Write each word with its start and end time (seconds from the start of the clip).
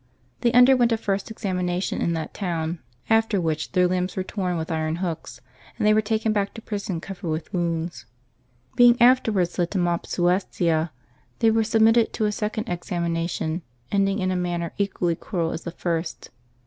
They 0.39 0.51
underwent 0.53 0.91
a 0.91 0.97
first 0.97 1.31
examina 1.31 1.79
tion 1.83 2.01
in 2.01 2.13
that 2.13 2.33
town, 2.33 2.79
after 3.07 3.39
which 3.39 3.73
their 3.73 3.85
limbs 3.87 4.15
were 4.15 4.23
torn 4.23 4.57
with 4.57 4.71
iron 4.71 4.95
hooks, 4.95 5.41
and 5.77 5.85
they 5.85 5.93
were 5.93 6.01
taken 6.01 6.33
back 6.33 6.55
to 6.55 6.61
prison 6.63 6.99
covered 6.99 7.27
with 7.29 7.53
wounds. 7.53 8.07
Being 8.75 8.99
afterwards 8.99 9.59
led 9.59 9.69
to 9.69 9.77
Mopsuestia, 9.77 10.89
they 11.37 11.51
were 11.51 11.63
submitted 11.63 12.13
to 12.13 12.25
a 12.25 12.31
second 12.31 12.67
examination, 12.67 13.61
ending 13.91 14.17
in 14.17 14.31
a 14.31 14.35
man 14.35 14.61
ner 14.61 14.73
equally 14.79 15.15
cruel 15.15 15.51
as 15.51 15.65
the 15.65 15.71
first. 15.71 16.31